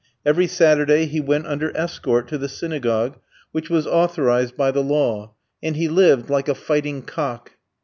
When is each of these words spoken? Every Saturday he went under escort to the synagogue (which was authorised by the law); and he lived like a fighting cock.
Every 0.25 0.47
Saturday 0.47 1.05
he 1.05 1.21
went 1.21 1.45
under 1.45 1.71
escort 1.77 2.27
to 2.29 2.39
the 2.39 2.49
synagogue 2.49 3.19
(which 3.51 3.69
was 3.69 3.85
authorised 3.85 4.57
by 4.57 4.71
the 4.71 4.81
law); 4.81 5.35
and 5.61 5.75
he 5.75 5.87
lived 5.87 6.27
like 6.27 6.49
a 6.49 6.55
fighting 6.55 7.03
cock. 7.03 7.51